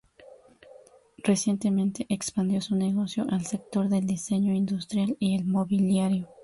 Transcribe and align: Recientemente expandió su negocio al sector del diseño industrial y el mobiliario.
Recientemente 1.23 2.07
expandió 2.09 2.59
su 2.59 2.75
negocio 2.75 3.27
al 3.29 3.45
sector 3.45 3.87
del 3.87 4.07
diseño 4.07 4.51
industrial 4.51 5.15
y 5.19 5.35
el 5.35 5.45
mobiliario. 5.45 6.27